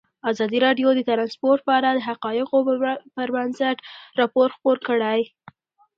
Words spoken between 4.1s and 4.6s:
راپور